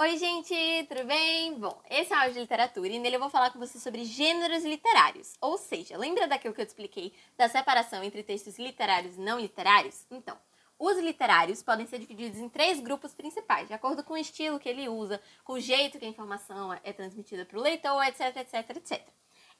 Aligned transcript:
Oi, 0.00 0.16
gente, 0.16 0.54
tudo 0.88 1.04
bem? 1.04 1.58
Bom, 1.58 1.78
esse 1.90 2.10
é 2.10 2.16
o 2.16 2.20
áudio 2.20 2.32
de 2.32 2.40
literatura 2.40 2.88
e 2.88 2.98
nele 2.98 3.16
eu 3.16 3.20
vou 3.20 3.28
falar 3.28 3.50
com 3.50 3.58
você 3.58 3.78
sobre 3.78 4.02
gêneros 4.02 4.64
literários. 4.64 5.34
Ou 5.42 5.58
seja, 5.58 5.98
lembra 5.98 6.26
daquilo 6.26 6.54
que 6.54 6.62
eu 6.62 6.64
te 6.64 6.70
expliquei 6.70 7.12
da 7.36 7.50
separação 7.50 8.02
entre 8.02 8.22
textos 8.22 8.58
literários 8.58 9.18
e 9.18 9.20
não 9.20 9.38
literários? 9.38 10.06
Então, 10.10 10.38
os 10.78 10.96
literários 10.96 11.62
podem 11.62 11.86
ser 11.86 11.98
divididos 11.98 12.38
em 12.38 12.48
três 12.48 12.80
grupos 12.80 13.12
principais, 13.12 13.68
de 13.68 13.74
acordo 13.74 14.02
com 14.02 14.14
o 14.14 14.16
estilo 14.16 14.58
que 14.58 14.70
ele 14.70 14.88
usa, 14.88 15.20
com 15.44 15.52
o 15.52 15.60
jeito 15.60 15.98
que 15.98 16.06
a 16.06 16.08
informação 16.08 16.72
é 16.82 16.94
transmitida 16.94 17.44
para 17.44 17.58
o 17.58 17.62
leitor, 17.62 18.02
etc, 18.04 18.34
etc, 18.38 18.76
etc. 18.76 19.06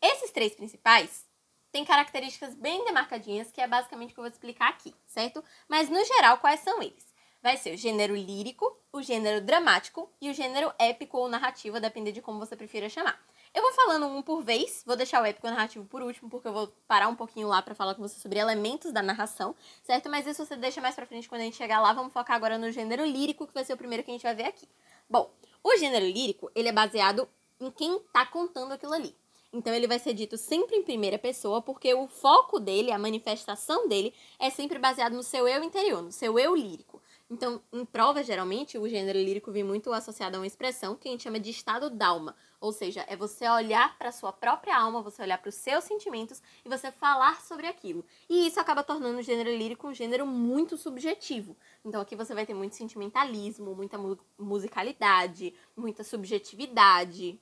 Esses 0.00 0.30
três 0.30 0.54
principais 0.54 1.28
têm 1.70 1.84
características 1.84 2.54
bem 2.54 2.82
demarcadinhas, 2.86 3.52
que 3.52 3.60
é 3.60 3.68
basicamente 3.68 4.12
o 4.12 4.14
que 4.14 4.20
eu 4.20 4.24
vou 4.24 4.32
explicar 4.32 4.70
aqui, 4.70 4.94
certo? 5.06 5.44
Mas, 5.68 5.90
no 5.90 6.02
geral, 6.02 6.38
quais 6.38 6.60
são 6.60 6.82
eles? 6.82 7.09
Vai 7.42 7.56
ser 7.56 7.74
o 7.74 7.76
gênero 7.76 8.14
lírico, 8.14 8.76
o 8.92 9.02
gênero 9.02 9.44
dramático 9.44 10.10
e 10.20 10.30
o 10.30 10.34
gênero 10.34 10.72
épico 10.78 11.18
ou 11.18 11.28
narrativo, 11.28 11.76
a 11.76 11.80
depender 11.80 12.12
de 12.12 12.20
como 12.20 12.38
você 12.38 12.56
prefira 12.56 12.88
chamar. 12.88 13.20
Eu 13.52 13.62
vou 13.62 13.72
falando 13.72 14.06
um 14.06 14.22
por 14.22 14.42
vez, 14.42 14.84
vou 14.86 14.96
deixar 14.96 15.20
o 15.20 15.24
épico 15.24 15.48
narrativo 15.48 15.84
por 15.84 16.02
último, 16.02 16.30
porque 16.30 16.46
eu 16.46 16.52
vou 16.52 16.72
parar 16.86 17.08
um 17.08 17.16
pouquinho 17.16 17.48
lá 17.48 17.60
para 17.60 17.74
falar 17.74 17.94
com 17.94 18.02
você 18.02 18.20
sobre 18.20 18.38
elementos 18.38 18.92
da 18.92 19.02
narração, 19.02 19.56
certo? 19.82 20.08
Mas 20.08 20.26
isso 20.26 20.44
você 20.44 20.56
deixa 20.56 20.80
mais 20.80 20.94
pra 20.94 21.06
frente 21.06 21.28
quando 21.28 21.40
a 21.40 21.44
gente 21.44 21.56
chegar 21.56 21.80
lá. 21.80 21.92
Vamos 21.92 22.12
focar 22.12 22.36
agora 22.36 22.56
no 22.58 22.70
gênero 22.70 23.04
lírico, 23.04 23.46
que 23.46 23.54
vai 23.54 23.64
ser 23.64 23.72
o 23.72 23.76
primeiro 23.76 24.04
que 24.04 24.10
a 24.10 24.14
gente 24.14 24.22
vai 24.22 24.34
ver 24.34 24.44
aqui. 24.44 24.68
Bom, 25.08 25.30
o 25.64 25.76
gênero 25.76 26.06
lírico, 26.06 26.50
ele 26.54 26.68
é 26.68 26.72
baseado 26.72 27.28
em 27.60 27.70
quem 27.70 27.98
tá 28.12 28.24
contando 28.24 28.72
aquilo 28.72 28.94
ali. 28.94 29.16
Então 29.52 29.74
ele 29.74 29.86
vai 29.86 29.98
ser 29.98 30.14
dito 30.14 30.36
sempre 30.36 30.76
em 30.76 30.82
primeira 30.82 31.18
pessoa, 31.18 31.60
porque 31.60 31.92
o 31.92 32.06
foco 32.06 32.60
dele, 32.60 32.92
a 32.92 32.98
manifestação 32.98 33.88
dele, 33.88 34.14
é 34.38 34.48
sempre 34.48 34.78
baseado 34.78 35.14
no 35.14 35.22
seu 35.22 35.46
eu 35.48 35.62
interior, 35.64 36.02
no 36.02 36.12
seu 36.12 36.38
eu 36.38 36.54
lírico. 36.54 36.89
Então, 37.30 37.62
em 37.72 37.84
prova, 37.84 38.24
geralmente, 38.24 38.76
o 38.76 38.88
gênero 38.88 39.16
lírico 39.16 39.52
vem 39.52 39.62
muito 39.62 39.92
associado 39.92 40.36
a 40.36 40.40
uma 40.40 40.46
expressão 40.48 40.96
que 40.96 41.08
a 41.08 41.12
gente 41.12 41.22
chama 41.22 41.38
de 41.38 41.50
estado 41.50 41.88
d'alma. 41.88 42.34
Ou 42.60 42.72
seja, 42.72 43.04
é 43.06 43.14
você 43.14 43.48
olhar 43.48 43.96
para 43.96 44.10
sua 44.10 44.32
própria 44.32 44.76
alma, 44.76 45.00
você 45.00 45.22
olhar 45.22 45.38
para 45.38 45.48
os 45.48 45.54
seus 45.54 45.84
sentimentos 45.84 46.42
e 46.64 46.68
você 46.68 46.90
falar 46.90 47.40
sobre 47.40 47.68
aquilo. 47.68 48.04
E 48.28 48.48
isso 48.48 48.58
acaba 48.58 48.82
tornando 48.82 49.20
o 49.20 49.22
gênero 49.22 49.56
lírico 49.56 49.86
um 49.86 49.94
gênero 49.94 50.26
muito 50.26 50.76
subjetivo. 50.76 51.56
Então, 51.84 52.00
aqui 52.00 52.16
você 52.16 52.34
vai 52.34 52.44
ter 52.44 52.52
muito 52.52 52.74
sentimentalismo, 52.74 53.76
muita 53.76 53.96
mu 53.96 54.18
musicalidade, 54.36 55.54
muita 55.76 56.02
subjetividade, 56.02 57.40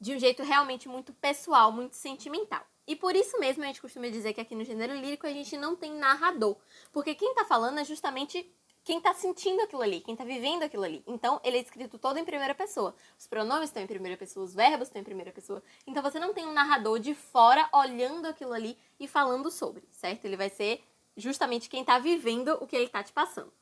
de 0.00 0.14
um 0.16 0.18
jeito 0.18 0.42
realmente 0.42 0.88
muito 0.88 1.12
pessoal, 1.12 1.70
muito 1.70 1.94
sentimental. 1.94 2.66
E 2.88 2.96
por 2.96 3.14
isso 3.14 3.38
mesmo 3.38 3.62
a 3.62 3.66
gente 3.66 3.80
costuma 3.80 4.08
dizer 4.08 4.32
que 4.32 4.40
aqui 4.40 4.54
no 4.56 4.64
gênero 4.64 4.94
lírico 4.96 5.26
a 5.26 5.32
gente 5.32 5.56
não 5.56 5.76
tem 5.76 5.92
narrador. 5.94 6.56
Porque 6.90 7.14
quem 7.14 7.30
está 7.30 7.44
falando 7.44 7.78
é 7.78 7.84
justamente 7.84 8.50
quem 8.88 9.02
tá 9.02 9.12
sentindo 9.12 9.60
aquilo 9.60 9.82
ali, 9.82 10.00
quem 10.00 10.16
tá 10.16 10.24
vivendo 10.24 10.62
aquilo 10.62 10.82
ali. 10.82 11.04
Então, 11.06 11.38
ele 11.44 11.58
é 11.58 11.60
escrito 11.60 11.98
todo 11.98 12.16
em 12.16 12.24
primeira 12.24 12.54
pessoa. 12.54 12.94
Os 13.18 13.26
pronomes 13.26 13.68
estão 13.68 13.82
em 13.82 13.86
primeira 13.86 14.16
pessoa, 14.16 14.46
os 14.46 14.54
verbos 14.54 14.88
estão 14.88 15.02
em 15.02 15.04
primeira 15.04 15.30
pessoa. 15.30 15.62
Então, 15.86 16.02
você 16.02 16.18
não 16.18 16.32
tem 16.32 16.46
um 16.46 16.54
narrador 16.54 16.98
de 16.98 17.14
fora 17.14 17.68
olhando 17.70 18.24
aquilo 18.24 18.54
ali 18.54 18.78
e 18.98 19.06
falando 19.06 19.50
sobre, 19.50 19.86
certo? 19.92 20.24
Ele 20.24 20.38
vai 20.38 20.48
ser 20.48 20.82
justamente 21.18 21.68
quem 21.68 21.84
tá 21.84 21.98
vivendo 21.98 22.56
o 22.62 22.66
que 22.66 22.74
ele 22.74 22.88
tá 22.88 23.02
te 23.02 23.12
passando. 23.12 23.52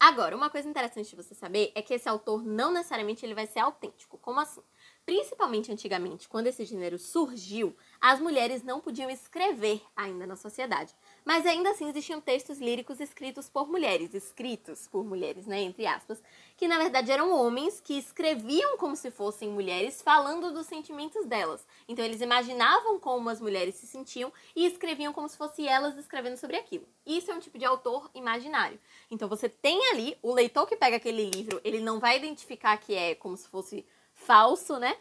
Agora, 0.00 0.34
uma 0.36 0.50
coisa 0.50 0.68
interessante 0.68 1.08
de 1.08 1.16
você 1.16 1.36
saber 1.36 1.70
é 1.76 1.80
que 1.80 1.94
esse 1.94 2.08
autor 2.08 2.44
não 2.44 2.72
necessariamente 2.72 3.24
ele 3.24 3.32
vai 3.32 3.46
ser 3.46 3.60
autêntico. 3.60 4.18
Como 4.18 4.40
assim? 4.40 4.60
Principalmente 5.06 5.70
antigamente, 5.70 6.28
quando 6.28 6.48
esse 6.48 6.64
gênero 6.64 6.98
surgiu, 6.98 7.76
as 8.00 8.18
mulheres 8.18 8.64
não 8.64 8.80
podiam 8.80 9.08
escrever 9.08 9.80
ainda 9.94 10.26
na 10.26 10.34
sociedade. 10.34 10.92
Mas 11.24 11.46
ainda 11.46 11.70
assim 11.70 11.88
existiam 11.88 12.20
textos 12.20 12.58
líricos 12.58 13.00
escritos 13.00 13.48
por 13.48 13.66
mulheres, 13.66 14.12
escritos 14.12 14.86
por 14.86 15.04
mulheres, 15.04 15.46
né, 15.46 15.62
entre 15.62 15.86
aspas, 15.86 16.22
que 16.56 16.68
na 16.68 16.76
verdade 16.76 17.10
eram 17.10 17.32
homens 17.34 17.80
que 17.80 17.96
escreviam 17.96 18.76
como 18.76 18.94
se 18.94 19.10
fossem 19.10 19.48
mulheres, 19.48 20.02
falando 20.02 20.52
dos 20.52 20.66
sentimentos 20.66 21.24
delas. 21.24 21.66
Então 21.88 22.04
eles 22.04 22.20
imaginavam 22.20 23.00
como 23.00 23.30
as 23.30 23.40
mulheres 23.40 23.76
se 23.76 23.86
sentiam 23.86 24.30
e 24.54 24.66
escreviam 24.66 25.12
como 25.12 25.28
se 25.28 25.36
fossem 25.36 25.66
elas 25.66 25.96
escrevendo 25.96 26.36
sobre 26.36 26.56
aquilo. 26.56 26.86
Isso 27.06 27.30
é 27.30 27.34
um 27.34 27.40
tipo 27.40 27.58
de 27.58 27.64
autor 27.64 28.10
imaginário. 28.14 28.78
Então 29.10 29.28
você 29.28 29.48
tem 29.48 29.90
ali 29.92 30.16
o 30.22 30.32
leitor 30.32 30.66
que 30.66 30.76
pega 30.76 30.96
aquele 30.96 31.30
livro, 31.30 31.60
ele 31.64 31.80
não 31.80 31.98
vai 31.98 32.18
identificar 32.18 32.76
que 32.76 32.94
é 32.94 33.14
como 33.14 33.36
se 33.36 33.48
fosse 33.48 33.86
falso, 34.14 34.78
né? 34.78 34.96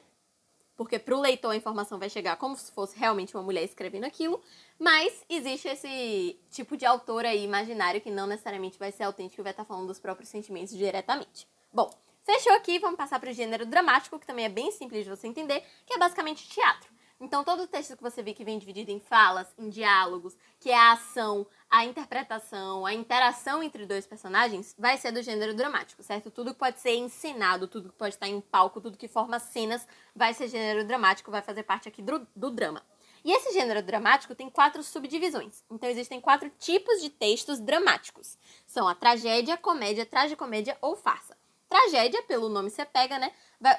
Porque 0.76 0.98
para 0.98 1.16
o 1.16 1.22
leitor 1.22 1.52
a 1.52 1.56
informação 1.56 2.00
vai 2.00 2.10
chegar 2.10 2.36
como 2.38 2.56
se 2.56 2.72
fosse 2.72 2.98
realmente 2.98 3.36
uma 3.36 3.44
mulher 3.44 3.64
escrevendo 3.64 4.06
aquilo, 4.06 4.42
mas 4.80 5.24
existe 5.30 5.68
esse 5.68 6.40
tipo 6.50 6.76
de 6.76 6.86
autor 6.86 7.26
aí 7.26 7.44
imaginário 7.44 8.02
que 8.02 8.10
não 8.10 8.26
necessariamente 8.26 8.80
vai 8.80 8.92
ser 8.92 9.04
autêntico 9.04 9.42
e 9.42 9.44
vai 9.44 9.52
estar 9.54 9.66
falando 9.66 9.88
dos 9.88 10.00
próprios 10.00 10.30
sentimentos 10.30 10.76
diretamente. 10.76 11.48
Bom, 11.72 11.90
fechou 12.24 12.54
aqui, 12.54 12.80
vamos 12.80 12.98
passar 12.98 13.20
para 13.20 13.30
o 13.30 13.34
gênero 13.34 13.66
dramático, 13.66 14.20
que 14.20 14.26
também 14.26 14.46
é 14.46 14.50
bem 14.50 14.72
simples 14.72 15.04
de 15.04 15.10
você 15.10 15.28
entender, 15.28 15.64
que 15.86 15.94
é 15.94 15.98
basicamente 15.98 16.48
teatro. 16.50 16.92
Então, 17.20 17.44
todo 17.44 17.64
o 17.64 17.68
texto 17.68 17.96
que 17.96 18.04
você 18.04 18.22
vê 18.22 18.34
que 18.34 18.44
vem 18.44 18.60
dividido 18.60 18.92
em 18.92 19.00
falas, 19.00 19.48
em 19.58 19.70
diálogos, 19.70 20.36
que 20.60 20.70
é 20.70 20.76
a 20.76 20.92
ação, 20.92 21.48
a 21.74 21.84
interpretação, 21.86 22.86
a 22.86 22.94
interação 22.94 23.64
entre 23.64 23.88
dois 23.88 24.06
personagens, 24.06 24.76
vai 24.78 24.96
ser 24.96 25.12
do 25.12 25.24
gênero 25.24 25.56
dramático, 25.56 26.04
certo? 26.04 26.30
Tudo 26.30 26.54
que 26.54 26.60
pode 26.60 26.80
ser 26.80 26.94
ensinado, 26.94 27.68
tudo 27.68 27.90
que 27.90 27.96
pode 27.96 28.14
estar 28.14 28.28
em 28.28 28.40
palco, 28.40 28.80
tudo 28.80 28.96
que 28.96 29.08
forma 29.08 29.40
cenas, 29.40 29.88
vai 30.16 30.36
ser 30.36 30.50
gênero 30.50 30.86
dramático, 30.86 31.32
vai 31.32 31.42
fazer 31.42 31.64
parte 31.64 31.90
aqui 31.90 32.04
do, 32.04 32.28
do 32.36 32.52
drama. 32.52 32.86
E 33.26 33.32
esse 33.32 33.52
gênero 33.54 33.82
dramático 33.82 34.36
tem 34.36 34.52
quatro 34.52 34.84
subdivisões. 34.84 35.64
Então, 35.72 35.90
existem 35.90 36.22
quatro 36.22 36.48
tipos 36.60 37.02
de 37.02 37.10
textos 37.10 37.60
dramáticos. 37.60 38.38
São 38.68 38.88
a 38.88 38.94
tragédia, 38.94 39.58
comédia, 39.58 40.06
tragicomédia 40.06 40.78
ou 40.80 40.96
farsa. 40.96 41.36
Tragédia, 41.68 42.22
pelo 42.28 42.50
nome 42.50 42.70
você 42.70 42.86
pega, 42.86 43.18
né? 43.18 43.32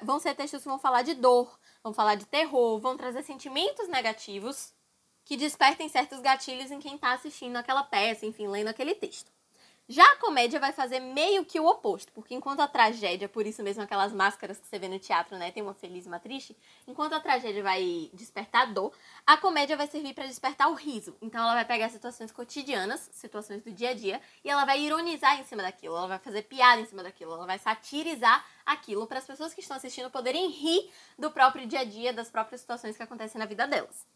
Vão 0.03 0.19
ser 0.19 0.35
textos 0.35 0.65
que 0.65 0.69
vão 0.69 0.81
falar 0.81 1.03
de 1.03 1.15
dor, 1.15 1.57
vão 1.81 1.95
falar 1.95 2.17
de 2.17 2.27
terror, 2.27 2.81
vão 2.81 2.97
trazer 2.97 3.23
sentimentos 3.23 3.87
negativos 3.87 4.74
que 5.25 5.37
despertem 5.37 5.89
certos 5.89 6.21
gatilhos 6.21 6.71
em 6.71 6.79
quem 6.79 6.97
está 6.97 7.13
assistindo 7.13 7.57
aquela 7.57 7.83
peça, 7.83 8.27
enfim, 8.27 8.47
lendo 8.47 8.69
aquele 8.69 8.95
texto. 8.95 9.33
Já 9.87 10.03
a 10.13 10.17
comédia 10.17 10.59
vai 10.59 10.73
fazer 10.73 10.99
meio 10.99 11.45
que 11.45 11.61
o 11.61 11.67
oposto, 11.67 12.11
porque 12.13 12.35
enquanto 12.35 12.61
a 12.61 12.67
tragédia, 12.67 13.29
por 13.29 13.47
isso 13.47 13.63
mesmo 13.63 13.83
aquelas 13.83 14.15
máscaras 14.15 14.59
que 14.59 14.67
você 14.67 14.79
vê 14.79 14.89
no 14.89 14.99
teatro, 14.99 15.37
né, 15.37 15.51
tem 15.51 15.63
uma 15.63 15.75
feliz 15.75 16.07
e 16.07 16.09
uma 16.09 16.19
triste, 16.19 16.57
enquanto 16.89 17.13
a 17.13 17.21
tragédia 17.21 17.63
vai 17.63 18.09
despertar 18.15 18.73
dor, 18.73 18.95
a 19.27 19.37
comédia 19.37 19.77
vai 19.77 19.87
servir 19.87 20.15
para 20.15 20.27
despertar 20.27 20.71
o 20.71 20.75
riso. 20.75 21.15
Então 21.21 21.43
ela 21.43 21.53
vai 21.53 21.67
pegar 21.67 21.91
situações 21.91 22.33
cotidianas, 22.33 23.11
situações 23.13 23.61
do 23.61 23.71
dia 23.71 23.91
a 23.91 23.95
dia, 23.95 24.23
e 24.43 24.49
ela 24.49 24.65
vai 24.65 24.81
ironizar 24.81 25.39
em 25.39 25.45
cima 25.45 25.63
daquilo, 25.63 25.95
ela 25.99 26.09
vai 26.09 26.19
fazer 26.19 26.45
piada 26.45 26.81
em 26.81 26.87
cima 26.87 27.03
daquilo, 27.03 27.35
ela 27.35 27.45
vai 27.45 27.59
satirizar 27.59 28.43
aquilo 28.65 29.07
para 29.07 29.19
as 29.19 29.27
pessoas 29.27 29.53
que 29.53 29.61
estão 29.61 29.77
assistindo 29.77 30.11
poderem 30.11 30.49
rir 30.49 30.91
do 31.19 31.31
próprio 31.31 31.67
dia 31.67 31.81
a 31.81 31.85
dia, 31.85 32.11
das 32.11 32.31
próprias 32.31 32.63
situações 32.63 32.97
que 32.97 33.03
acontecem 33.03 33.39
na 33.39 33.45
vida 33.45 33.67
delas. 33.67 34.07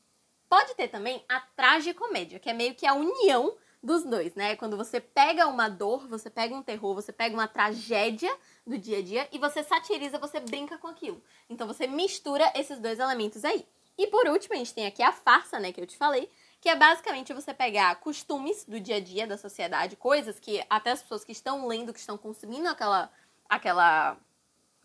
Pode 0.48 0.74
ter 0.74 0.88
também 0.88 1.24
a 1.28 1.40
tragicomédia, 1.40 2.38
que 2.38 2.48
é 2.48 2.52
meio 2.52 2.74
que 2.74 2.86
a 2.86 2.94
união 2.94 3.56
dos 3.82 4.04
dois, 4.04 4.34
né? 4.34 4.56
Quando 4.56 4.76
você 4.76 5.00
pega 5.00 5.46
uma 5.46 5.68
dor, 5.68 6.08
você 6.08 6.28
pega 6.28 6.54
um 6.54 6.62
terror, 6.62 6.94
você 6.94 7.12
pega 7.12 7.34
uma 7.34 7.46
tragédia 7.46 8.34
do 8.66 8.76
dia 8.76 8.98
a 8.98 9.02
dia 9.02 9.28
e 9.30 9.38
você 9.38 9.62
satiriza, 9.62 10.18
você 10.18 10.40
brinca 10.40 10.78
com 10.78 10.88
aquilo. 10.88 11.22
Então 11.48 11.66
você 11.66 11.86
mistura 11.86 12.50
esses 12.56 12.78
dois 12.78 12.98
elementos 12.98 13.44
aí. 13.44 13.66
E 13.96 14.06
por 14.06 14.26
último, 14.28 14.54
a 14.54 14.58
gente 14.58 14.74
tem 14.74 14.86
aqui 14.86 15.02
a 15.02 15.12
farsa, 15.12 15.58
né, 15.58 15.72
que 15.72 15.80
eu 15.80 15.86
te 15.86 15.96
falei, 15.96 16.30
que 16.60 16.68
é 16.68 16.76
basicamente 16.76 17.32
você 17.32 17.52
pegar 17.52 17.96
costumes 17.96 18.64
do 18.64 18.80
dia 18.80 18.96
a 18.96 19.00
dia 19.00 19.26
da 19.26 19.36
sociedade, 19.36 19.96
coisas 19.96 20.38
que 20.38 20.64
até 20.70 20.92
as 20.92 21.02
pessoas 21.02 21.24
que 21.24 21.32
estão 21.32 21.66
lendo, 21.66 21.92
que 21.92 22.00
estão 22.00 22.16
consumindo 22.16 22.68
aquela 22.68 23.10
aquela 23.48 24.18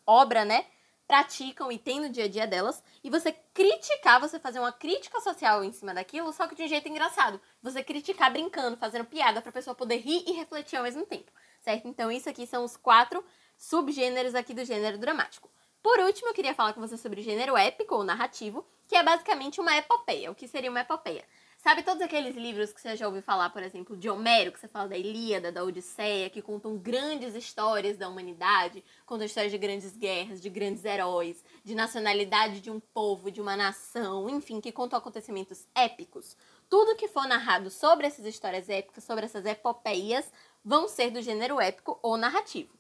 obra, 0.06 0.46
né, 0.46 0.66
praticam 1.08 1.72
e 1.72 1.78
têm 1.78 2.00
no 2.00 2.10
dia 2.10 2.26
a 2.26 2.28
dia 2.28 2.48
delas, 2.48 2.84
e 3.04 3.10
você 3.10 3.32
criticar, 3.54 4.20
você 4.20 4.40
fazer 4.40 4.60
uma 4.60 4.72
crítica 4.72 5.20
social 5.22 5.64
em 5.64 5.72
cima 5.72 5.94
daquilo, 5.94 6.32
só 6.32 6.48
que 6.48 6.56
de 6.56 6.64
um 6.64 6.68
jeito 6.68 6.88
engraçado. 6.88 7.40
Você 7.62 7.84
criticar 7.84 8.32
brincando, 8.32 8.78
fazendo 8.78 9.06
piada 9.06 9.42
para 9.42 9.50
a 9.50 9.54
pessoa 9.54 9.76
poder 9.76 9.98
rir 9.98 10.24
e 10.28 10.34
refletir 10.34 10.78
ao 10.78 10.84
mesmo 10.84 11.06
tempo, 11.06 11.32
certo? 11.62 11.88
Então, 11.88 12.12
isso 12.12 12.30
aqui 12.30 12.48
são 12.48 12.64
os 12.64 12.78
quatro 12.78 13.24
subgêneros 13.58 14.36
aqui 14.36 14.54
do 14.54 14.66
gênero 14.66 14.98
dramático. 14.98 15.50
Por 15.82 16.00
último, 16.00 16.30
eu 16.30 16.34
queria 16.34 16.56
falar 16.56 16.74
com 16.74 16.80
você 16.80 16.98
sobre 16.98 17.20
o 17.20 17.24
gênero 17.24 17.58
épico 17.58 17.96
ou 17.96 18.04
narrativo, 18.04 18.66
que 18.88 18.96
é 18.96 19.04
basicamente 19.04 19.60
uma 19.60 19.76
epopeia. 19.76 20.32
O 20.32 20.36
que 20.36 20.48
seria 20.48 20.70
uma 20.70 20.80
epopeia? 20.80 21.26
Sabe 21.64 21.82
todos 21.82 22.02
aqueles 22.02 22.36
livros 22.36 22.74
que 22.74 22.82
você 22.82 22.94
já 22.94 23.08
ouviu 23.08 23.22
falar, 23.22 23.50
por 23.50 23.64
exemplo, 23.64 23.96
de 23.96 24.10
Homero, 24.10 24.52
que 24.52 24.60
você 24.60 24.68
fala 24.68 24.90
da 24.90 24.98
Ilíada, 24.98 25.50
da 25.50 25.64
Odisseia, 25.64 26.30
que 26.30 26.42
contam 26.42 26.78
grandes 26.78 27.36
histórias 27.36 27.96
da 27.96 28.10
humanidade, 28.10 28.84
contam 29.06 29.26
histórias 29.26 29.50
de 29.50 29.58
grandes 29.58 29.96
guerras, 29.96 30.42
de 30.42 30.50
grandes 30.50 30.84
heróis, 30.84 31.42
de 31.64 31.74
nacionalidade 31.74 32.60
de 32.60 32.70
um 32.70 32.82
povo, 32.82 33.32
de 33.32 33.40
uma 33.40 33.56
nação, 33.56 34.30
enfim, 34.30 34.60
que 34.60 34.74
contam 34.74 35.00
acontecimentos 35.00 35.66
épicos. 35.74 36.36
Tudo 36.70 36.98
que 36.98 37.08
for 37.08 37.26
narrado 37.30 37.70
sobre 37.70 38.08
essas 38.08 38.26
histórias 38.26 38.68
épicas, 38.68 39.06
sobre 39.06 39.24
essas 39.24 39.46
epopeias, 39.46 40.30
vão 40.66 40.90
ser 40.90 41.12
do 41.12 41.22
gênero 41.22 41.62
épico 41.62 41.98
ou 42.04 42.18
narrativo. 42.18 42.78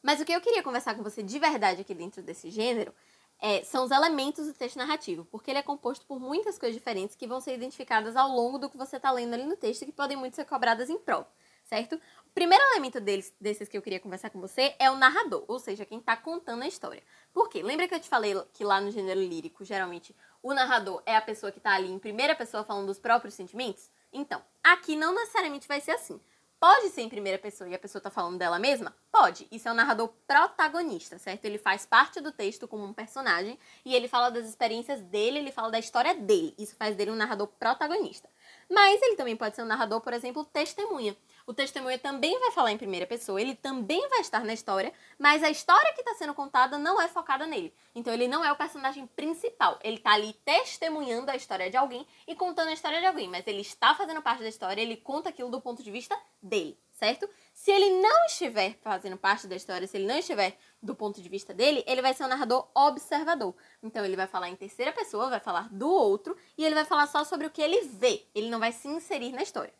Mas 0.00 0.20
o 0.20 0.24
que 0.24 0.32
eu 0.32 0.40
queria 0.40 0.62
conversar 0.62 0.94
com 0.94 1.02
você 1.02 1.24
de 1.24 1.40
verdade 1.40 1.80
aqui 1.80 1.92
dentro 1.92 2.22
desse 2.22 2.50
gênero 2.50 2.94
é, 3.44 3.64
são 3.64 3.84
os 3.84 3.90
elementos 3.90 4.46
do 4.46 4.54
texto 4.54 4.76
narrativo, 4.76 5.24
porque 5.24 5.50
ele 5.50 5.58
é 5.58 5.62
composto 5.62 6.06
por 6.06 6.20
muitas 6.20 6.56
coisas 6.56 6.76
diferentes 6.76 7.16
que 7.16 7.26
vão 7.26 7.40
ser 7.40 7.54
identificadas 7.54 8.14
ao 8.14 8.28
longo 8.28 8.56
do 8.56 8.70
que 8.70 8.76
você 8.76 8.98
está 8.98 9.10
lendo 9.10 9.34
ali 9.34 9.44
no 9.44 9.56
texto 9.56 9.82
e 9.82 9.86
que 9.86 9.92
podem 9.92 10.16
muito 10.16 10.36
ser 10.36 10.44
cobradas 10.44 10.88
em 10.88 10.96
prova, 10.96 11.26
certo? 11.64 11.96
O 12.24 12.30
primeiro 12.32 12.62
elemento 12.66 13.00
deles, 13.00 13.34
desses 13.40 13.68
que 13.68 13.76
eu 13.76 13.82
queria 13.82 13.98
conversar 13.98 14.30
com 14.30 14.40
você 14.40 14.76
é 14.78 14.88
o 14.92 14.96
narrador, 14.96 15.44
ou 15.48 15.58
seja, 15.58 15.84
quem 15.84 15.98
está 15.98 16.16
contando 16.16 16.62
a 16.62 16.68
história. 16.68 17.02
Por 17.34 17.48
quê? 17.48 17.64
Lembra 17.64 17.88
que 17.88 17.94
eu 17.96 18.00
te 18.00 18.08
falei 18.08 18.40
que 18.52 18.62
lá 18.62 18.80
no 18.80 18.92
gênero 18.92 19.20
lírico, 19.20 19.64
geralmente, 19.64 20.14
o 20.40 20.54
narrador 20.54 21.02
é 21.04 21.16
a 21.16 21.20
pessoa 21.20 21.50
que 21.50 21.58
está 21.58 21.72
ali 21.72 21.90
em 21.90 21.98
primeira 21.98 22.36
pessoa 22.36 22.62
falando 22.62 22.86
dos 22.86 23.00
próprios 23.00 23.34
sentimentos? 23.34 23.90
Então, 24.12 24.40
aqui 24.62 24.94
não 24.94 25.12
necessariamente 25.12 25.66
vai 25.66 25.80
ser 25.80 25.90
assim. 25.90 26.20
Pode 26.62 26.90
ser 26.90 27.00
em 27.00 27.08
primeira 27.08 27.40
pessoa 27.40 27.68
e 27.68 27.74
a 27.74 27.78
pessoa 27.78 28.00
tá 28.00 28.08
falando 28.08 28.38
dela 28.38 28.56
mesma? 28.56 28.94
Pode. 29.10 29.48
Isso 29.50 29.68
é 29.68 29.72
um 29.72 29.74
narrador 29.74 30.10
protagonista, 30.28 31.18
certo? 31.18 31.44
Ele 31.44 31.58
faz 31.58 31.84
parte 31.84 32.20
do 32.20 32.30
texto 32.30 32.68
como 32.68 32.84
um 32.84 32.92
personagem 32.92 33.58
e 33.84 33.92
ele 33.92 34.06
fala 34.06 34.30
das 34.30 34.48
experiências 34.48 35.00
dele, 35.00 35.40
ele 35.40 35.50
fala 35.50 35.72
da 35.72 35.80
história 35.80 36.14
dele. 36.14 36.54
Isso 36.56 36.76
faz 36.76 36.94
dele 36.94 37.10
um 37.10 37.16
narrador 37.16 37.48
protagonista. 37.48 38.28
Mas 38.70 39.00
ele 39.02 39.16
também 39.16 39.36
pode 39.36 39.56
ser 39.56 39.62
um 39.62 39.66
narrador, 39.66 40.00
por 40.00 40.12
exemplo, 40.12 40.44
testemunha. 40.44 41.16
O 41.46 41.52
testemunha 41.52 41.98
também 41.98 42.38
vai 42.38 42.52
falar 42.52 42.72
em 42.72 42.78
primeira 42.78 43.06
pessoa, 43.06 43.40
ele 43.40 43.54
também 43.54 44.08
vai 44.08 44.20
estar 44.20 44.44
na 44.44 44.52
história, 44.52 44.92
mas 45.18 45.42
a 45.42 45.50
história 45.50 45.92
que 45.92 46.00
está 46.00 46.14
sendo 46.14 46.34
contada 46.34 46.78
não 46.78 47.00
é 47.00 47.08
focada 47.08 47.46
nele. 47.46 47.74
Então 47.94 48.14
ele 48.14 48.28
não 48.28 48.44
é 48.44 48.52
o 48.52 48.56
personagem 48.56 49.06
principal. 49.08 49.78
Ele 49.82 49.96
está 49.96 50.12
ali 50.12 50.32
testemunhando 50.44 51.30
a 51.30 51.36
história 51.36 51.68
de 51.68 51.76
alguém 51.76 52.06
e 52.26 52.34
contando 52.34 52.68
a 52.68 52.72
história 52.72 53.00
de 53.00 53.06
alguém, 53.06 53.28
mas 53.28 53.46
ele 53.46 53.60
está 53.60 53.94
fazendo 53.94 54.22
parte 54.22 54.42
da 54.42 54.48
história, 54.48 54.80
ele 54.80 54.96
conta 54.96 55.30
aquilo 55.30 55.50
do 55.50 55.60
ponto 55.60 55.82
de 55.82 55.90
vista 55.90 56.16
dele, 56.40 56.78
certo? 57.02 57.28
Se 57.52 57.72
ele 57.72 58.00
não 58.00 58.26
estiver 58.26 58.78
fazendo 58.80 59.16
parte 59.16 59.48
da 59.48 59.56
história, 59.56 59.88
se 59.88 59.96
ele 59.96 60.06
não 60.06 60.16
estiver 60.16 60.56
do 60.80 60.94
ponto 60.94 61.20
de 61.20 61.28
vista 61.28 61.52
dele, 61.52 61.82
ele 61.84 62.00
vai 62.00 62.14
ser 62.14 62.22
um 62.22 62.28
narrador 62.28 62.68
observador. 62.72 63.56
Então 63.82 64.04
ele 64.04 64.14
vai 64.14 64.28
falar 64.28 64.48
em 64.48 64.54
terceira 64.54 64.92
pessoa, 64.92 65.28
vai 65.28 65.40
falar 65.40 65.68
do 65.72 65.90
outro 65.90 66.36
e 66.56 66.64
ele 66.64 66.76
vai 66.76 66.84
falar 66.84 67.08
só 67.08 67.24
sobre 67.24 67.48
o 67.48 67.50
que 67.50 67.60
ele 67.60 67.88
vê. 67.88 68.24
Ele 68.32 68.48
não 68.48 68.60
vai 68.60 68.70
se 68.70 68.86
inserir 68.86 69.32
na 69.32 69.42
história. 69.42 69.74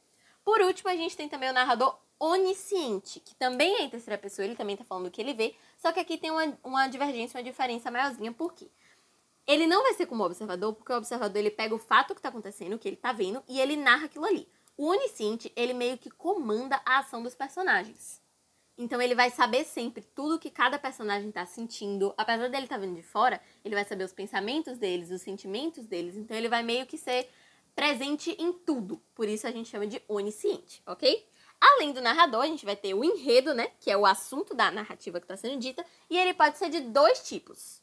Por 0.45 0.61
último, 0.63 0.91
a 0.91 0.97
gente 0.97 1.17
tem 1.17 1.29
também 1.29 1.49
o 1.49 1.53
narrador 1.53 1.97
onisciente, 2.19 3.21
que 3.21 3.37
também 3.37 3.77
é 3.77 3.83
em 3.83 3.91
terceira 3.91 4.19
pessoa, 4.19 4.45
ele 4.45 4.57
também 4.57 4.75
está 4.75 4.85
falando 4.85 5.07
o 5.07 5.11
que 5.11 5.21
ele 5.21 5.33
vê, 5.33 5.55
só 5.77 5.93
que 5.93 6.01
aqui 6.01 6.19
tem 6.19 6.31
uma, 6.31 6.59
uma 6.65 6.89
divergência, 6.89 7.39
uma 7.39 7.45
diferença 7.45 7.91
maiorzinha, 7.91 8.33
por 8.33 8.53
quê? 8.53 8.69
Ele 9.47 9.67
não 9.67 9.83
vai 9.83 9.95
ser 9.95 10.07
como 10.07 10.25
observador, 10.25 10.73
porque 10.73 10.93
o 10.93 10.97
observador 10.97 11.37
ele 11.37 11.51
pega 11.51 11.75
o 11.75 11.79
fato 11.79 12.15
que 12.15 12.21
está 12.21 12.29
acontecendo, 12.29 12.75
o 12.75 12.79
que 12.79 12.89
ele 12.89 12.97
está 12.97 13.13
vendo, 13.13 13.43
e 13.49 13.61
ele 13.61 13.77
narra 13.77 14.05
aquilo 14.07 14.25
ali. 14.25 14.49
O 14.77 14.87
onisciente, 14.87 15.53
ele 15.55 15.75
meio 15.75 15.99
que 15.99 16.11
comanda 16.11 16.81
a 16.85 16.99
ação 16.99 17.23
dos 17.23 17.35
personagens. 17.35 18.21
Então 18.77 19.01
ele 19.01 19.15
vai 19.15 19.31
saber 19.31 19.65
sempre 19.65 20.03
tudo 20.03 20.39
que 20.39 20.51
cada 20.51 20.79
personagem 20.79 21.29
está 21.29 21.45
sentindo. 21.45 22.15
Apesar 22.17 22.49
dele 22.49 22.65
estar 22.65 22.77
tá 22.77 22.81
vindo 22.81 22.97
de 22.97 23.03
fora, 23.03 23.41
ele 23.65 23.75
vai 23.75 23.85
saber 23.85 24.05
os 24.05 24.13
pensamentos 24.13 24.79
deles, 24.79 25.11
os 25.11 25.21
sentimentos 25.21 25.87
deles. 25.87 26.17
Então 26.17 26.37
ele 26.37 26.49
vai 26.49 26.63
meio 26.63 26.87
que 26.87 26.97
ser 26.97 27.29
presente 27.75 28.35
em 28.39 28.53
tudo. 28.53 29.01
Por 29.15 29.29
isso 29.29 29.47
a 29.47 29.51
gente 29.51 29.69
chama 29.69 29.87
de 29.87 30.03
onisciente, 30.09 30.83
ok? 30.87 31.29
Além 31.61 31.93
do 31.93 32.01
narrador, 32.01 32.43
a 32.43 32.47
gente 32.47 32.65
vai 32.65 32.75
ter 32.75 32.95
o 32.95 33.05
enredo, 33.05 33.55
né? 33.55 33.71
Que 33.79 33.91
é 33.91 33.97
o 33.97 34.07
assunto 34.07 34.55
da 34.55 34.71
narrativa 34.71 35.21
que 35.21 35.25
está 35.25 35.37
sendo 35.37 35.61
dita. 35.61 35.85
E 36.11 36.19
ele 36.19 36.35
pode 36.35 36.59
ser 36.59 36.71
de 36.71 36.81
dois 36.81 37.23
tipos. 37.29 37.81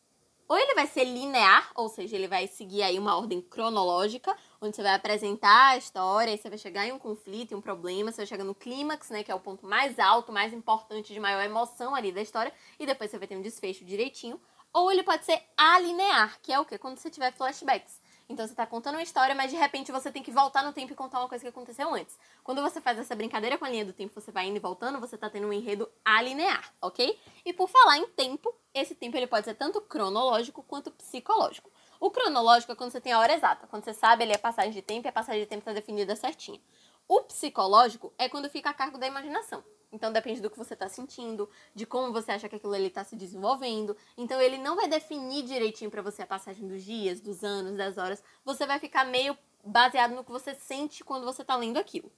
Ou 0.50 0.58
ele 0.58 0.74
vai 0.74 0.88
ser 0.88 1.04
linear, 1.04 1.72
ou 1.76 1.88
seja, 1.88 2.16
ele 2.16 2.28
vai 2.28 2.48
seguir 2.48 2.82
aí 2.82 2.98
uma 2.98 3.16
ordem 3.16 3.40
cronológica, 3.40 4.36
onde 4.60 4.76
você 4.76 4.82
vai 4.82 4.96
apresentar 4.96 5.74
a 5.74 5.78
história, 5.78 6.36
você 6.36 6.50
vai 6.50 6.58
chegar 6.58 6.88
em 6.88 6.92
um 6.92 6.98
conflito, 6.98 7.52
em 7.52 7.56
um 7.56 7.62
problema, 7.62 8.12
você 8.12 8.18
vai 8.18 8.26
chegar 8.26 8.44
no 8.44 8.56
clímax, 8.56 9.12
né, 9.12 9.22
que 9.22 9.32
é 9.32 9.36
o 9.36 9.40
ponto 9.40 9.68
mais 9.68 10.00
alto, 10.00 10.32
mais 10.32 10.52
importante, 10.52 11.14
de 11.14 11.20
maior 11.20 11.44
emoção 11.44 11.94
ali 11.94 12.12
da 12.12 12.20
história, 12.20 12.52
e 12.80 12.86
depois 12.88 13.12
você 13.12 13.20
vai 13.20 13.28
ter 13.28 13.38
um 13.38 13.44
desfecho 13.44 13.86
direitinho. 13.86 14.42
Ou 14.74 14.92
ele 14.92 15.04
pode 15.04 15.24
ser 15.24 15.40
alinear, 15.56 16.40
que 16.42 16.52
é 16.52 16.60
o 16.60 16.66
quê? 16.66 16.80
Quando 16.80 16.98
você 16.98 17.12
tiver 17.12 17.32
flashbacks. 17.32 18.02
Então 18.30 18.46
você 18.46 18.54
está 18.54 18.68
contando 18.68 18.94
uma 18.94 19.02
história, 19.02 19.34
mas 19.34 19.50
de 19.50 19.58
repente 19.58 19.92
você 19.92 20.12
tem 20.12 20.22
que 20.22 20.30
voltar 20.30 20.64
no 20.64 20.72
tempo 20.72 20.94
e 20.94 20.96
contar 20.96 21.18
uma 21.18 21.28
coisa 21.28 21.44
que 21.44 21.50
aconteceu 21.50 21.92
antes. 21.92 22.16
Quando 22.44 22.62
você 22.62 22.80
faz 22.80 23.00
essa 23.00 23.16
brincadeira 23.16 23.58
com 23.58 23.66
a 23.66 23.70
linha 23.70 23.84
do 23.84 23.92
tempo, 23.92 24.14
você 24.14 24.32
vai 24.32 24.46
indo 24.46 24.58
e 24.58 24.60
voltando, 24.60 25.00
você 25.00 25.16
está 25.16 25.28
tendo 25.32 25.48
um 25.48 25.54
enredo 25.54 25.90
alinear, 26.06 26.72
ok? 26.80 27.20
E 27.44 27.52
por 27.52 27.68
falar 27.68 27.98
em 27.98 28.06
tempo, 28.10 28.54
esse 28.72 28.94
tempo 28.94 29.18
ele 29.18 29.26
pode 29.26 29.46
ser 29.46 29.56
tanto 29.56 29.82
cronológico 29.82 30.62
quanto 30.62 30.92
psicológico. 30.92 31.72
O 32.00 32.12
cronológico 32.12 32.72
é 32.72 32.76
quando 32.76 32.92
você 32.92 33.02
tem 33.02 33.14
a 33.14 33.20
hora 33.20 33.34
exata, 33.34 33.66
quando 33.66 33.84
você 33.84 33.96
sabe 33.96 34.24
ali 34.24 34.34
a 34.34 34.40
passagem 34.40 34.72
de 34.72 34.84
tempo 34.84 35.08
e 35.08 35.10
a 35.10 35.12
passagem 35.12 35.42
de 35.42 35.48
tempo 35.48 35.62
está 35.62 35.74
definida 35.74 36.16
certinha. 36.16 36.62
O 37.08 37.22
psicológico 37.24 38.14
é 38.16 38.30
quando 38.30 38.48
fica 38.48 38.70
a 38.70 38.74
cargo 38.74 39.00
da 39.00 39.08
imaginação. 39.08 39.64
Então 39.92 40.12
depende 40.12 40.42
do 40.42 40.50
que 40.50 40.58
você 40.58 40.74
está 40.74 40.88
sentindo, 40.88 41.50
de 41.74 41.86
como 41.86 42.14
você 42.14 42.32
acha 42.32 42.48
que 42.48 42.56
aquilo 42.56 42.74
ali 42.74 42.88
está 42.88 43.04
se 43.04 43.16
desenvolvendo. 43.16 43.98
Então 44.18 44.40
ele 44.40 44.58
não 44.58 44.76
vai 44.76 44.88
definir 44.88 45.44
direitinho 45.44 45.90
para 45.90 46.02
você 46.02 46.22
a 46.22 46.28
passagem 46.28 46.68
dos 46.68 46.84
dias, 46.84 47.20
dos 47.20 47.44
anos, 47.44 47.76
das 47.76 47.98
horas. 47.98 48.24
Você 48.46 48.66
vai 48.66 48.80
ficar 48.80 49.06
meio 49.06 49.38
baseado 49.64 50.14
no 50.14 50.24
que 50.24 50.32
você 50.32 50.54
sente 50.54 51.04
quando 51.04 51.26
você 51.26 51.42
está 51.42 51.56
lendo 51.56 51.78
aquilo. 51.78 52.12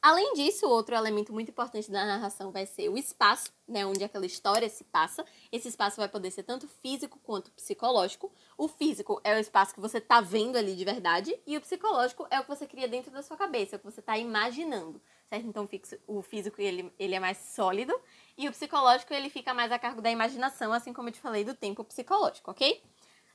Além 0.00 0.32
disso, 0.34 0.68
outro 0.68 0.94
elemento 0.94 1.32
muito 1.32 1.50
importante 1.50 1.90
da 1.90 2.04
narração 2.04 2.52
vai 2.52 2.64
ser 2.66 2.88
o 2.88 2.96
espaço, 2.96 3.52
né, 3.66 3.84
onde 3.84 4.04
aquela 4.04 4.24
história 4.24 4.68
se 4.68 4.84
passa. 4.84 5.24
Esse 5.50 5.66
espaço 5.66 5.96
vai 5.96 6.08
poder 6.08 6.30
ser 6.30 6.44
tanto 6.44 6.68
físico 6.68 7.18
quanto 7.24 7.50
psicológico. 7.50 8.30
O 8.56 8.68
físico 8.68 9.20
é 9.24 9.36
o 9.36 9.40
espaço 9.40 9.74
que 9.74 9.80
você 9.80 9.98
está 9.98 10.20
vendo 10.20 10.56
ali 10.56 10.76
de 10.76 10.84
verdade, 10.84 11.36
e 11.44 11.56
o 11.56 11.60
psicológico 11.60 12.28
é 12.30 12.38
o 12.38 12.44
que 12.44 12.48
você 12.48 12.64
cria 12.64 12.86
dentro 12.86 13.10
da 13.10 13.22
sua 13.22 13.36
cabeça, 13.36 13.74
é 13.74 13.76
o 13.76 13.80
que 13.80 13.86
você 13.86 13.98
está 13.98 14.16
imaginando, 14.16 15.02
certo? 15.28 15.46
Então 15.46 15.68
o 16.06 16.22
físico 16.22 16.60
ele, 16.60 16.92
ele 16.98 17.14
é 17.14 17.20
mais 17.20 17.38
sólido 17.38 17.98
e 18.36 18.48
o 18.48 18.52
psicológico 18.52 19.12
ele 19.12 19.28
fica 19.28 19.52
mais 19.52 19.70
a 19.70 19.78
cargo 19.78 20.00
da 20.00 20.10
imaginação, 20.10 20.72
assim 20.72 20.92
como 20.92 21.08
eu 21.08 21.12
te 21.12 21.20
falei 21.20 21.44
do 21.44 21.54
tempo 21.54 21.84
psicológico, 21.84 22.50
ok? 22.50 22.82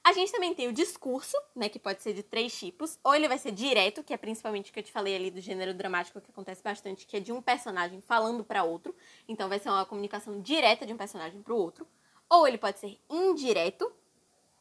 A 0.06 0.12
gente 0.12 0.34
também 0.34 0.54
tem 0.54 0.68
o 0.68 0.74
discurso, 0.74 1.38
né, 1.56 1.70
que 1.70 1.80
pode 1.80 2.04
ser 2.04 2.14
de 2.14 2.22
três 2.22 2.54
tipos. 2.60 3.00
Ou 3.02 3.16
ele 3.16 3.26
vai 3.26 3.38
ser 3.38 3.54
direto, 3.54 4.04
que 4.04 4.14
é 4.14 4.18
principalmente 4.18 4.70
o 4.70 4.74
que 4.74 4.80
eu 4.80 4.84
te 4.84 4.92
falei 4.92 5.16
ali 5.16 5.32
do 5.32 5.40
gênero 5.40 5.74
dramático, 5.74 6.20
que 6.20 6.30
acontece 6.30 6.62
bastante, 6.62 7.08
que 7.08 7.16
é 7.16 7.20
de 7.22 7.32
um 7.32 7.42
personagem 7.42 8.02
falando 8.02 8.44
para 8.44 8.66
outro. 8.66 8.94
Então 9.30 9.48
vai 9.48 9.60
ser 9.60 9.70
uma 9.70 9.86
comunicação 9.86 10.42
direta 10.42 10.86
de 10.86 10.92
um 10.94 10.98
personagem 10.98 11.42
para 11.42 11.54
o 11.54 11.58
outro. 11.58 11.88
Ou 12.30 12.46
ele 12.46 12.58
pode 12.58 12.80
ser 12.80 13.00
indireto, 13.10 13.90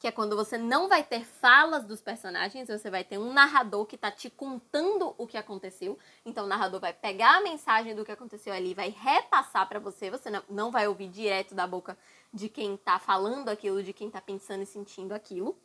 que 0.03 0.09
é 0.09 0.11
quando 0.11 0.35
você 0.35 0.59
não 0.59 0.89
vai 0.89 1.05
ter 1.05 1.25
falas 1.25 1.85
dos 1.85 2.01
personagens, 2.01 2.67
você 2.67 2.91
vai 2.91 3.05
ter 3.05 3.19
um 3.19 3.33
narrador 3.33 3.87
que 3.87 3.95
está 3.95 4.11
te 4.11 4.29
contando 4.29 5.15
o 5.17 5.29
que 5.29 5.37
aconteceu. 5.39 5.97
Então 6.27 6.45
o 6.45 6.49
narrador 6.49 6.81
vai 6.81 6.93
pegar 6.93 7.37
a 7.37 7.41
mensagem 7.41 7.95
do 7.95 8.05
que 8.05 8.11
aconteceu 8.11 8.53
ali, 8.53 8.75
vai 8.75 8.89
repassar 8.89 9.69
para 9.69 9.79
você, 9.79 10.11
você 10.11 10.29
não 10.51 10.73
vai 10.73 10.89
ouvir 10.89 11.07
direto 11.07 11.55
da 11.55 11.69
boca 11.69 11.97
de 12.35 12.49
quem 12.49 12.75
está 12.75 12.99
falando 12.99 13.49
aquilo, 13.49 13.81
de 13.81 13.93
quem 13.93 14.09
está 14.09 14.21
pensando 14.21 14.65
e 14.65 14.67
sentindo 14.67 15.15
aquilo. 15.15 15.57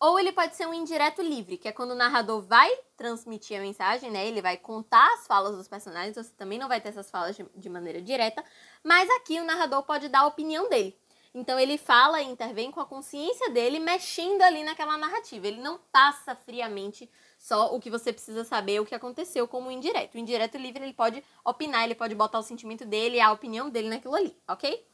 Ou 0.00 0.18
ele 0.18 0.32
pode 0.32 0.56
ser 0.56 0.66
um 0.66 0.74
indireto 0.74 1.22
livre, 1.22 1.56
que 1.56 1.68
é 1.68 1.72
quando 1.72 1.92
o 1.92 1.94
narrador 1.94 2.42
vai 2.42 2.76
transmitir 2.96 3.56
a 3.56 3.62
mensagem, 3.62 4.10
né? 4.10 4.26
Ele 4.26 4.42
vai 4.42 4.56
contar 4.56 5.06
as 5.14 5.28
falas 5.28 5.56
dos 5.56 5.68
personagens, 5.68 6.16
você 6.16 6.32
também 6.36 6.58
não 6.58 6.66
vai 6.66 6.80
ter 6.80 6.88
essas 6.88 7.08
falas 7.08 7.36
de, 7.36 7.46
de 7.54 7.68
maneira 7.68 8.02
direta, 8.02 8.44
mas 8.82 9.08
aqui 9.10 9.38
o 9.38 9.44
narrador 9.44 9.84
pode 9.84 10.08
dar 10.08 10.22
a 10.22 10.26
opinião 10.26 10.68
dele. 10.68 10.99
Então 11.32 11.58
ele 11.58 11.78
fala 11.78 12.20
e 12.20 12.28
intervém 12.28 12.70
com 12.70 12.80
a 12.80 12.86
consciência 12.86 13.50
dele, 13.50 13.78
mexendo 13.78 14.42
ali 14.42 14.64
naquela 14.64 14.98
narrativa. 14.98 15.46
Ele 15.46 15.60
não 15.60 15.78
passa 15.92 16.34
friamente 16.34 17.08
só 17.38 17.74
o 17.74 17.80
que 17.80 17.88
você 17.88 18.12
precisa 18.12 18.44
saber, 18.44 18.80
o 18.80 18.86
que 18.86 18.94
aconteceu 18.94 19.46
como 19.46 19.70
indireto. 19.70 20.16
O 20.16 20.18
indireto 20.18 20.58
livre 20.58 20.82
ele 20.82 20.92
pode 20.92 21.22
opinar, 21.44 21.84
ele 21.84 21.94
pode 21.94 22.14
botar 22.14 22.38
o 22.38 22.42
sentimento 22.42 22.84
dele, 22.84 23.20
a 23.20 23.30
opinião 23.32 23.70
dele 23.70 23.88
naquilo 23.88 24.14
ali, 24.16 24.36
ok? 24.48 24.84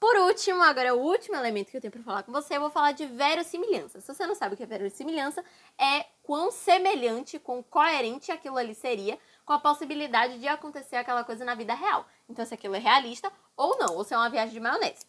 Por 0.00 0.16
último, 0.16 0.62
agora 0.62 0.94
o 0.94 0.98
último 0.98 1.36
elemento 1.36 1.70
que 1.70 1.76
eu 1.76 1.80
tenho 1.80 1.92
para 1.92 2.02
falar 2.02 2.22
com 2.24 2.32
você, 2.32 2.56
eu 2.56 2.60
vou 2.60 2.68
falar 2.68 2.92
de 2.92 3.06
verossimilhança. 3.06 4.00
Se 4.00 4.12
você 4.12 4.26
não 4.26 4.34
sabe 4.34 4.54
o 4.54 4.56
que 4.56 4.62
é 4.62 4.66
verossimilhança, 4.66 5.42
é 5.78 6.04
quão 6.22 6.50
semelhante, 6.50 7.38
quão 7.38 7.62
coerente 7.62 8.30
aquilo 8.30 8.58
ali 8.58 8.74
seria 8.74 9.18
com 9.46 9.54
a 9.54 9.58
possibilidade 9.58 10.38
de 10.38 10.48
acontecer 10.48 10.96
aquela 10.96 11.24
coisa 11.24 11.42
na 11.44 11.54
vida 11.54 11.72
real. 11.72 12.06
Então, 12.28 12.44
se 12.44 12.52
aquilo 12.52 12.74
é 12.74 12.78
realista 12.78 13.32
ou 13.56 13.78
não, 13.78 13.96
ou 13.96 14.04
se 14.04 14.12
é 14.12 14.16
uma 14.18 14.28
viagem 14.28 14.52
de 14.52 14.60
maionese. 14.60 15.06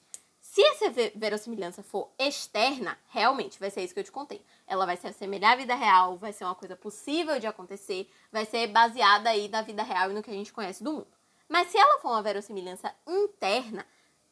Se 0.56 0.64
essa 0.64 0.90
verossimilhança 1.14 1.84
for 1.84 2.10
externa, 2.18 2.98
realmente 3.10 3.60
vai 3.60 3.70
ser 3.70 3.84
isso 3.84 3.94
que 3.94 4.00
eu 4.00 4.06
te 4.06 4.12
contei. 4.12 4.42
Ela 4.66 4.86
vai 4.86 4.96
se 4.96 5.06
assemelhar 5.06 5.52
à 5.52 5.56
vida 5.58 5.76
real, 5.76 6.16
vai 6.16 6.32
ser 6.32 6.46
uma 6.46 6.56
coisa 6.56 6.78
possível 6.78 7.38
de 7.42 7.46
acontecer, 7.46 8.10
vai 8.32 8.46
ser 8.46 8.68
baseada 8.68 9.30
aí 9.30 9.50
na 9.50 9.62
vida 9.62 9.84
real 9.84 10.12
e 10.12 10.14
no 10.14 10.24
que 10.24 10.32
a 10.32 10.34
gente 10.34 10.54
conhece 10.54 10.82
do 10.82 10.94
mundo. 10.94 11.08
Mas 11.50 11.68
se 11.68 11.78
ela 11.78 12.00
for 12.00 12.08
uma 12.08 12.22
verossimilhança 12.22 12.96
interna, 13.06 13.86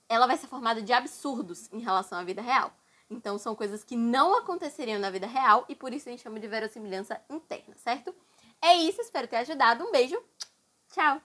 ela 0.08 0.26
vai 0.26 0.38
ser 0.38 0.48
formada 0.48 0.82
de 0.82 0.94
absurdos 0.94 1.70
em 1.74 1.80
relação 1.80 2.18
à 2.18 2.24
vida 2.24 2.42
real. 2.42 2.74
Então, 3.10 3.38
são 3.38 3.54
coisas 3.54 3.84
que 3.84 3.98
não 3.98 4.38
aconteceriam 4.38 5.02
na 5.02 5.10
vida 5.10 5.28
real 5.28 5.66
e 5.68 5.76
por 5.76 5.94
isso 5.94 6.08
a 6.08 6.12
gente 6.14 6.24
chama 6.24 6.40
de 6.40 6.48
verossimilhança 6.48 7.20
interna, 7.30 7.76
certo? 7.76 8.16
É 8.62 8.76
isso, 8.76 9.02
espero 9.02 9.28
ter 9.28 9.36
ajudado. 9.36 9.84
Um 9.84 9.92
beijo, 9.92 10.18
tchau! 10.90 11.22